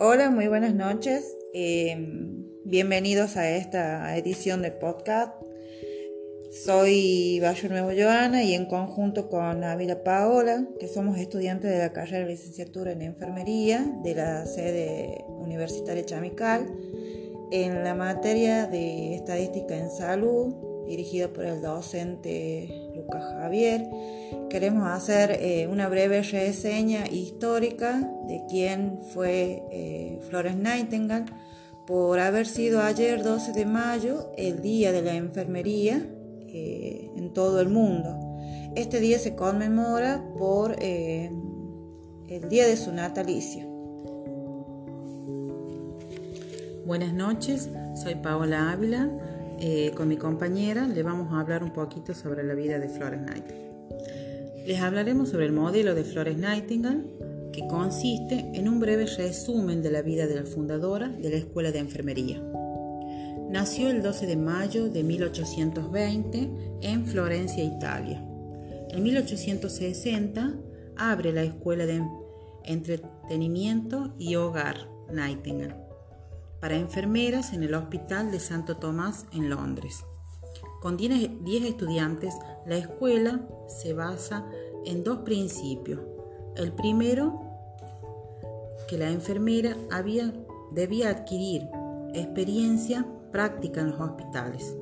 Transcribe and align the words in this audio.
Hola, 0.00 0.30
muy 0.30 0.46
buenas 0.46 0.76
noches. 0.76 1.36
Eh, 1.52 1.96
bienvenidos 2.64 3.36
a 3.36 3.50
esta 3.50 4.16
edición 4.16 4.62
de 4.62 4.70
podcast. 4.70 5.32
Soy 6.52 7.40
Bayo 7.40 7.68
Nuevo 7.68 7.90
Joana 7.90 8.44
y 8.44 8.54
en 8.54 8.66
conjunto 8.66 9.28
con 9.28 9.64
Ávila 9.64 10.04
Paola, 10.04 10.68
que 10.78 10.86
somos 10.86 11.18
estudiantes 11.18 11.72
de 11.72 11.78
la 11.78 11.92
carrera 11.92 12.20
de 12.20 12.30
licenciatura 12.30 12.92
en 12.92 13.02
enfermería 13.02 13.92
de 14.04 14.14
la 14.14 14.46
sede 14.46 15.24
universitaria 15.26 16.06
Chamical, 16.06 16.72
en 17.50 17.82
la 17.82 17.96
materia 17.96 18.68
de 18.68 19.16
estadística 19.16 19.76
en 19.76 19.90
salud 19.90 20.54
dirigida 20.86 21.26
por 21.28 21.44
el 21.44 21.60
docente 21.60 22.87
Javier. 23.10 23.88
Queremos 24.50 24.88
hacer 24.88 25.30
eh, 25.40 25.66
una 25.66 25.88
breve 25.88 26.22
reseña 26.22 27.06
histórica 27.06 27.98
de 28.26 28.42
quién 28.48 29.00
fue 29.12 29.62
eh, 29.70 30.20
Flores 30.28 30.56
Nightingale 30.56 31.26
por 31.86 32.20
haber 32.20 32.46
sido 32.46 32.82
ayer 32.82 33.22
12 33.22 33.52
de 33.52 33.64
mayo 33.64 34.30
el 34.36 34.60
Día 34.60 34.92
de 34.92 35.02
la 35.02 35.14
Enfermería 35.14 36.06
eh, 36.40 37.10
en 37.16 37.32
todo 37.32 37.60
el 37.60 37.68
mundo. 37.70 38.18
Este 38.76 39.00
día 39.00 39.18
se 39.18 39.34
conmemora 39.34 40.22
por 40.38 40.76
el 40.80 41.30
día 42.48 42.66
de 42.66 42.76
su 42.76 42.92
natalicio. 42.92 43.66
Buenas 46.86 47.12
noches, 47.12 47.68
soy 47.94 48.14
Paola 48.16 48.70
Ávila 48.72 49.10
eh, 49.60 49.92
con 49.96 50.06
mi 50.08 50.16
compañera 50.16 50.86
le 50.86 51.02
vamos 51.02 51.32
a 51.32 51.40
hablar 51.40 51.64
un 51.64 51.72
poquito 51.72 52.14
sobre 52.14 52.44
la 52.44 52.54
vida 52.54 52.78
de 52.78 52.88
Flores 52.88 53.20
Nightingale. 53.20 53.68
Les 54.64 54.80
hablaremos 54.80 55.30
sobre 55.30 55.46
el 55.46 55.52
modelo 55.52 55.94
de 55.94 56.04
Flores 56.04 56.38
Nightingale, 56.38 57.02
que 57.52 57.66
consiste 57.66 58.50
en 58.54 58.68
un 58.68 58.78
breve 58.78 59.06
resumen 59.06 59.82
de 59.82 59.90
la 59.90 60.02
vida 60.02 60.26
de 60.28 60.36
la 60.36 60.44
fundadora 60.44 61.08
de 61.08 61.30
la 61.30 61.36
Escuela 61.36 61.72
de 61.72 61.80
Enfermería. 61.80 62.40
Nació 63.50 63.90
el 63.90 64.02
12 64.02 64.26
de 64.26 64.36
mayo 64.36 64.90
de 64.90 65.02
1820 65.02 66.50
en 66.82 67.06
Florencia, 67.06 67.64
Italia. 67.64 68.22
En 68.90 69.02
1860 69.02 70.54
abre 70.96 71.32
la 71.32 71.42
Escuela 71.42 71.84
de 71.86 72.00
Entretenimiento 72.64 74.14
y 74.18 74.36
Hogar 74.36 74.88
Nightingale 75.12 75.87
para 76.60 76.76
enfermeras 76.76 77.52
en 77.52 77.62
el 77.62 77.74
Hospital 77.74 78.30
de 78.30 78.40
Santo 78.40 78.76
Tomás 78.76 79.26
en 79.32 79.50
Londres. 79.50 80.04
Con 80.80 80.96
10 80.96 81.64
estudiantes, 81.64 82.34
la 82.66 82.76
escuela 82.76 83.40
se 83.68 83.92
basa 83.92 84.46
en 84.84 85.02
dos 85.02 85.18
principios. 85.18 86.00
El 86.56 86.72
primero, 86.72 87.40
que 88.88 88.98
la 88.98 89.10
enfermera 89.10 89.76
había, 89.90 90.32
debía 90.70 91.10
adquirir 91.10 91.68
experiencia 92.14 93.06
práctica 93.32 93.80
en 93.80 93.90
los 93.90 94.00
hospitales. 94.00 94.76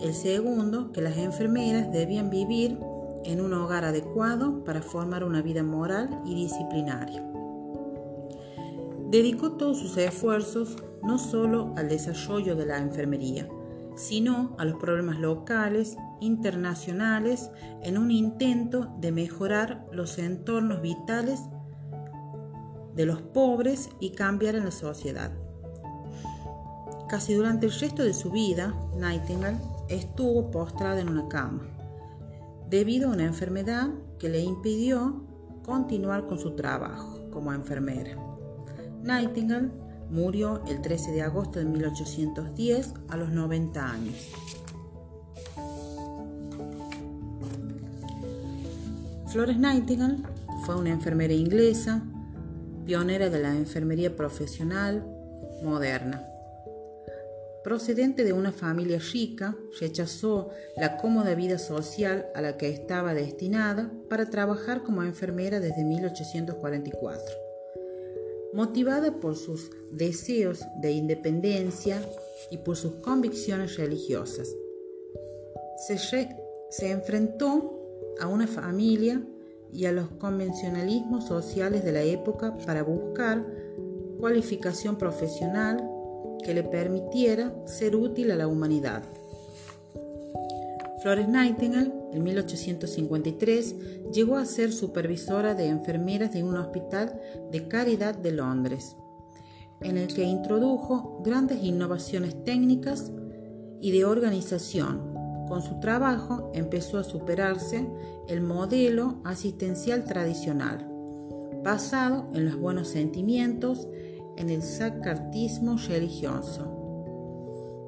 El 0.00 0.14
segundo, 0.14 0.92
que 0.92 1.00
las 1.00 1.16
enfermeras 1.16 1.92
debían 1.92 2.30
vivir 2.30 2.78
en 3.24 3.40
un 3.40 3.52
hogar 3.52 3.84
adecuado 3.84 4.64
para 4.64 4.82
formar 4.82 5.24
una 5.24 5.42
vida 5.42 5.62
moral 5.62 6.22
y 6.24 6.34
disciplinaria. 6.34 7.24
Dedicó 9.10 9.52
todos 9.52 9.78
sus 9.78 9.96
esfuerzos 9.96 10.76
no 11.02 11.18
solo 11.18 11.72
al 11.76 11.88
desarrollo 11.88 12.56
de 12.56 12.66
la 12.66 12.78
enfermería, 12.78 13.48
sino 13.96 14.54
a 14.58 14.64
los 14.64 14.78
problemas 14.78 15.18
locales, 15.18 15.96
internacionales, 16.20 17.50
en 17.82 17.98
un 17.98 18.10
intento 18.10 18.94
de 18.98 19.12
mejorar 19.12 19.86
los 19.92 20.18
entornos 20.18 20.80
vitales 20.82 21.40
de 22.94 23.06
los 23.06 23.22
pobres 23.22 23.90
y 24.00 24.10
cambiar 24.10 24.54
en 24.56 24.64
la 24.64 24.70
sociedad. 24.70 25.32
Casi 27.08 27.34
durante 27.34 27.66
el 27.66 27.72
resto 27.72 28.04
de 28.04 28.14
su 28.14 28.30
vida, 28.30 28.74
Nightingale 28.96 29.58
estuvo 29.88 30.50
postrada 30.50 31.00
en 31.00 31.08
una 31.08 31.28
cama, 31.28 31.62
debido 32.68 33.08
a 33.08 33.12
una 33.12 33.24
enfermedad 33.24 33.90
que 34.18 34.28
le 34.28 34.40
impidió 34.40 35.24
continuar 35.64 36.26
con 36.26 36.38
su 36.38 36.54
trabajo 36.54 37.28
como 37.30 37.52
enfermera. 37.52 38.16
Nightingale 39.02 39.70
Murió 40.10 40.60
el 40.66 40.82
13 40.82 41.12
de 41.12 41.22
agosto 41.22 41.60
de 41.60 41.66
1810 41.66 42.94
a 43.08 43.16
los 43.16 43.30
90 43.30 43.90
años. 43.90 44.14
Flores 49.30 49.58
Nightingale 49.58 50.18
fue 50.66 50.76
una 50.76 50.90
enfermera 50.90 51.32
inglesa, 51.32 52.02
pionera 52.84 53.30
de 53.30 53.38
la 53.38 53.54
enfermería 53.54 54.16
profesional 54.16 55.06
moderna. 55.62 56.24
Procedente 57.62 58.24
de 58.24 58.32
una 58.32 58.50
familia 58.50 58.98
rica, 59.12 59.54
rechazó 59.80 60.50
la 60.76 60.96
cómoda 60.96 61.36
vida 61.36 61.58
social 61.58 62.26
a 62.34 62.40
la 62.40 62.56
que 62.56 62.70
estaba 62.70 63.14
destinada 63.14 63.92
para 64.08 64.30
trabajar 64.30 64.82
como 64.82 65.04
enfermera 65.04 65.60
desde 65.60 65.84
1844 65.84 67.49
motivada 68.52 69.20
por 69.20 69.36
sus 69.36 69.70
deseos 69.90 70.60
de 70.80 70.92
independencia 70.92 72.02
y 72.50 72.58
por 72.58 72.76
sus 72.76 72.96
convicciones 72.96 73.76
religiosas. 73.76 74.48
Se, 75.86 76.90
enfrentó 76.90 77.78
a 78.20 78.26
una 78.26 78.46
familia 78.46 79.24
y 79.72 79.86
a 79.86 79.92
los 79.92 80.08
convencionalismos 80.10 81.26
sociales 81.26 81.84
de 81.84 81.92
la 81.92 82.02
época 82.02 82.56
para 82.66 82.82
buscar 82.82 83.46
cualificación 84.18 84.96
profesional 84.96 85.88
que 86.44 86.54
le 86.54 86.62
permitiera 86.62 87.54
ser 87.66 87.96
útil 87.96 88.30
a 88.30 88.36
la 88.36 88.46
humanidad. 88.46 89.04
Flores 91.00 91.28
Nightingale, 91.28 91.92
en 92.12 92.22
1853, 92.22 93.74
llegó 94.12 94.36
a 94.36 94.44
ser 94.44 94.70
supervisora 94.70 95.54
de 95.54 95.66
enfermeras 95.68 96.34
de 96.34 96.42
un 96.44 96.56
hospital 96.58 97.18
de 97.50 97.68
caridad 97.68 98.14
de 98.14 98.32
Londres, 98.32 98.96
en 99.80 99.96
el 99.96 100.12
que 100.12 100.24
introdujo 100.24 101.22
grandes 101.24 101.64
innovaciones 101.64 102.44
técnicas 102.44 103.10
y 103.80 103.92
de 103.92 104.04
organización. 104.04 105.14
Con 105.48 105.62
su 105.62 105.80
trabajo 105.80 106.50
empezó 106.54 106.98
a 106.98 107.04
superarse 107.04 107.88
el 108.28 108.42
modelo 108.42 109.22
asistencial 109.24 110.04
tradicional, 110.04 110.86
basado 111.64 112.28
en 112.34 112.44
los 112.44 112.56
buenos 112.56 112.88
sentimientos, 112.88 113.88
en 114.36 114.50
el 114.50 114.62
sacartismo 114.62 115.78
religioso 115.78 116.79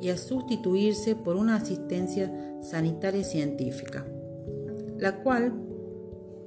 y 0.00 0.10
a 0.10 0.16
sustituirse 0.16 1.14
por 1.14 1.36
una 1.36 1.56
asistencia 1.56 2.32
sanitaria 2.62 3.24
científica, 3.24 4.06
la 4.98 5.20
cual 5.20 5.54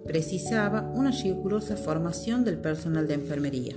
precisaba 0.05 0.91
una 0.95 1.11
rigurosa 1.11 1.75
formación 1.75 2.43
del 2.43 2.59
personal 2.59 3.07
de 3.07 3.13
enfermería. 3.15 3.75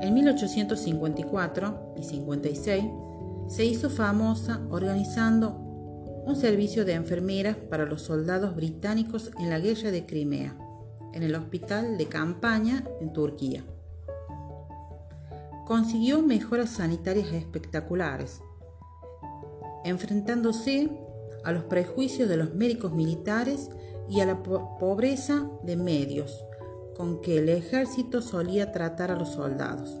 En 0.00 0.14
1854 0.14 1.94
y 1.98 2.02
56 2.02 2.84
se 3.48 3.64
hizo 3.64 3.90
famosa 3.90 4.60
organizando 4.70 5.50
un 6.26 6.36
servicio 6.36 6.84
de 6.84 6.94
enfermeras 6.94 7.56
para 7.56 7.86
los 7.86 8.02
soldados 8.02 8.54
británicos 8.54 9.30
en 9.38 9.50
la 9.50 9.58
guerra 9.58 9.90
de 9.90 10.04
Crimea, 10.04 10.56
en 11.12 11.22
el 11.22 11.34
hospital 11.34 11.98
de 11.98 12.06
campaña 12.06 12.84
en 13.00 13.12
Turquía 13.12 13.64
consiguió 15.70 16.20
mejoras 16.20 16.70
sanitarias 16.70 17.32
espectaculares, 17.32 18.42
enfrentándose 19.84 20.90
a 21.44 21.52
los 21.52 21.62
prejuicios 21.62 22.28
de 22.28 22.36
los 22.36 22.52
médicos 22.56 22.92
militares 22.92 23.70
y 24.08 24.18
a 24.18 24.26
la 24.26 24.42
pobreza 24.42 25.48
de 25.62 25.76
medios 25.76 26.44
con 26.96 27.20
que 27.20 27.38
el 27.38 27.48
ejército 27.48 28.20
solía 28.20 28.72
tratar 28.72 29.12
a 29.12 29.16
los 29.16 29.28
soldados. 29.28 29.96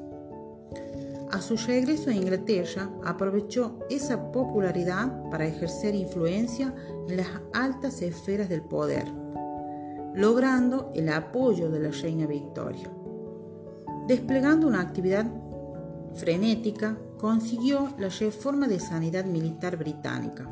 A 1.30 1.40
su 1.40 1.56
regreso 1.56 2.10
a 2.10 2.14
Inglaterra, 2.14 2.90
aprovechó 3.04 3.78
esa 3.90 4.32
popularidad 4.32 5.30
para 5.30 5.46
ejercer 5.46 5.94
influencia 5.94 6.74
en 7.06 7.16
las 7.16 7.28
altas 7.52 8.02
esferas 8.02 8.48
del 8.48 8.62
poder, 8.62 9.06
logrando 10.16 10.90
el 10.96 11.10
apoyo 11.10 11.70
de 11.70 11.78
la 11.78 11.90
reina 11.92 12.26
Victoria. 12.26 12.90
Desplegando 14.08 14.66
una 14.66 14.80
actividad 14.80 15.26
frenética, 16.14 16.98
consiguió 17.18 17.94
la 17.98 18.08
reforma 18.08 18.68
de 18.68 18.80
sanidad 18.80 19.24
militar 19.24 19.76
británica, 19.76 20.50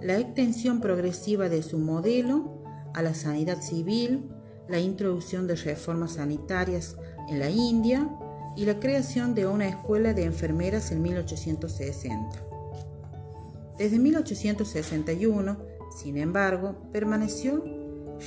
la 0.00 0.18
extensión 0.18 0.80
progresiva 0.80 1.48
de 1.48 1.62
su 1.62 1.78
modelo 1.78 2.62
a 2.94 3.02
la 3.02 3.14
sanidad 3.14 3.60
civil, 3.60 4.30
la 4.68 4.80
introducción 4.80 5.46
de 5.46 5.56
reformas 5.56 6.12
sanitarias 6.12 6.96
en 7.28 7.38
la 7.38 7.50
India 7.50 8.08
y 8.56 8.64
la 8.64 8.80
creación 8.80 9.34
de 9.34 9.46
una 9.46 9.68
escuela 9.68 10.14
de 10.14 10.24
enfermeras 10.24 10.90
en 10.90 11.02
1860. 11.02 12.44
Desde 13.78 13.98
1861, 13.98 15.56
sin 15.96 16.18
embargo, 16.18 16.76
permaneció 16.92 17.64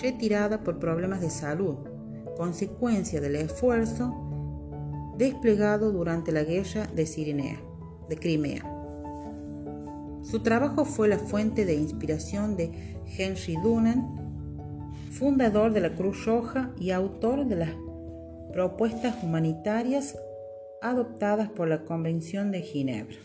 retirada 0.01 0.63
por 0.63 0.79
problemas 0.79 1.21
de 1.21 1.29
salud, 1.29 1.75
consecuencia 2.37 3.21
del 3.21 3.35
esfuerzo 3.35 4.32
desplegado 5.17 5.91
durante 5.91 6.31
la 6.31 6.43
guerra 6.43 6.87
de 6.87 7.05
Cirinea, 7.05 7.59
de 8.09 8.17
Crimea. 8.17 8.69
Su 10.23 10.41
trabajo 10.41 10.85
fue 10.85 11.07
la 11.07 11.19
fuente 11.19 11.65
de 11.65 11.75
inspiración 11.75 12.55
de 12.55 12.95
Henry 13.17 13.55
Dunant, 13.61 14.03
fundador 15.11 15.73
de 15.73 15.81
la 15.81 15.95
Cruz 15.95 16.25
Roja 16.25 16.71
y 16.79 16.91
autor 16.91 17.45
de 17.45 17.55
las 17.55 17.71
propuestas 18.51 19.23
humanitarias 19.23 20.17
adoptadas 20.81 21.49
por 21.49 21.67
la 21.67 21.85
Convención 21.85 22.51
de 22.51 22.61
Ginebra. 22.61 23.17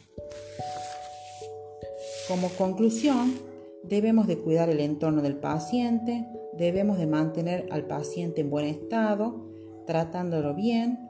Como 2.28 2.48
conclusión, 2.50 3.34
debemos 3.82 4.26
de 4.26 4.38
cuidar 4.38 4.68
el 4.68 4.80
entorno 4.80 5.22
del 5.22 5.36
paciente, 5.36 6.26
debemos 6.58 6.98
de 6.98 7.06
mantener 7.06 7.66
al 7.70 7.86
paciente 7.86 8.42
en 8.42 8.50
buen 8.50 8.66
estado, 8.66 9.46
tratándolo 9.86 10.54
bien, 10.54 11.07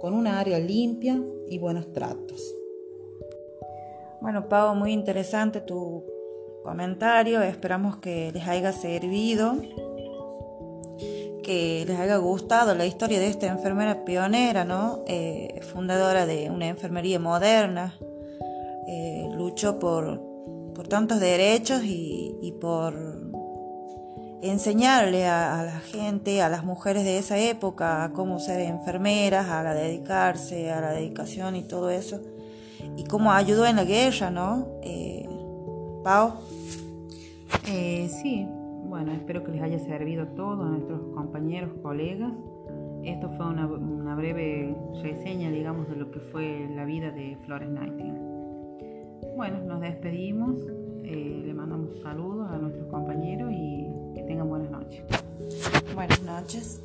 con 0.00 0.14
una 0.14 0.40
área 0.40 0.58
limpia 0.58 1.20
y 1.48 1.58
buenos 1.58 1.92
tratos. 1.92 2.54
Bueno, 4.20 4.48
Pau, 4.48 4.74
muy 4.74 4.92
interesante 4.92 5.60
tu 5.60 6.04
comentario. 6.62 7.42
Esperamos 7.42 7.96
que 7.96 8.30
les 8.32 8.46
haya 8.46 8.72
servido, 8.72 9.56
que 11.42 11.84
les 11.86 11.98
haya 11.98 12.16
gustado 12.18 12.74
la 12.74 12.86
historia 12.86 13.18
de 13.18 13.26
esta 13.26 13.48
enfermera 13.48 14.04
pionera, 14.04 14.64
¿no? 14.64 15.02
Eh, 15.06 15.60
fundadora 15.72 16.24
de 16.24 16.50
una 16.50 16.68
enfermería 16.68 17.18
moderna. 17.18 17.98
Eh, 18.86 19.28
luchó 19.34 19.78
por, 19.78 20.20
por, 20.74 20.88
tantos 20.88 21.20
derechos 21.20 21.82
y, 21.84 22.54
por 22.60 22.94
enseñarle 24.42 25.26
a, 25.26 25.62
la 25.64 25.80
gente, 25.80 26.42
a 26.42 26.48
las 26.48 26.64
mujeres 26.64 27.04
de 27.04 27.18
esa 27.18 27.38
época, 27.38 28.04
a 28.04 28.12
cómo 28.12 28.38
ser 28.38 28.60
enfermeras, 28.60 29.48
a 29.48 29.62
dedicarse, 29.74 30.70
a 30.72 30.80
la 30.80 30.90
dedicación 30.90 31.56
y 31.56 31.62
todo 31.62 31.90
eso 31.90 32.20
y 32.96 33.04
cómo 33.04 33.32
ayudó 33.32 33.66
en 33.66 33.76
la 33.76 33.84
guerra, 33.84 34.30
¿no? 34.30 34.66
Eh, 34.82 35.28
Pau. 36.02 36.32
Eh, 37.68 38.08
sí, 38.08 38.46
bueno, 38.88 39.12
espero 39.12 39.44
que 39.44 39.52
les 39.52 39.62
haya 39.62 39.78
servido 39.78 40.26
todo 40.28 40.64
a 40.64 40.68
nuestros 40.68 41.00
compañeros, 41.14 41.70
colegas. 41.82 42.32
Esto 43.04 43.30
fue 43.36 43.46
una, 43.46 44.14
breve 44.14 44.76
reseña, 45.02 45.50
digamos, 45.50 45.88
de 45.88 45.96
lo 45.96 46.10
que 46.10 46.20
fue 46.20 46.68
la 46.74 46.84
vida 46.84 47.10
de 47.10 47.36
Flores 47.44 47.68
Nightingale. 47.68 48.20
Bueno, 49.36 49.60
nos 49.60 49.80
despedimos, 49.80 50.56
eh, 51.04 51.42
le 51.46 51.54
mandamos 51.54 52.00
saludos 52.02 52.50
a 52.50 52.58
nuestros 52.58 52.86
compañeros 52.88 53.50
y 53.52 53.88
que 54.14 54.22
tengan 54.22 54.48
buenas 54.48 54.70
noches. 54.70 55.04
Buenas 55.94 56.22
noches. 56.22 56.80